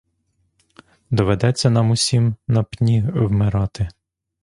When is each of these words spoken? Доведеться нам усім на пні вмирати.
Доведеться 1.11 1.69
нам 1.69 1.89
усім 1.91 2.35
на 2.47 2.63
пні 2.63 3.01
вмирати. 3.13 3.89